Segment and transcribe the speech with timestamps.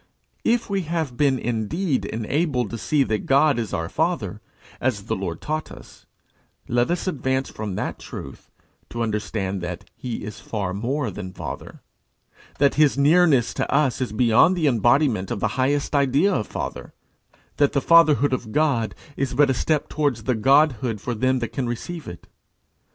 [0.43, 4.41] If we have been indeed enabled to see that God is our Father,
[4.79, 6.07] as the Lord taught us,
[6.67, 8.49] let us advance from that truth
[8.89, 11.83] to understand that he is far more than father
[12.57, 16.95] that his nearness to us is beyond the embodiment of the highest idea of father;
[17.57, 21.53] that the fatherhood of God is but a step towards the Godhood for them that
[21.53, 22.25] can receive it.